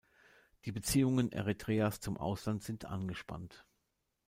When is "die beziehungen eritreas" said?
0.65-1.99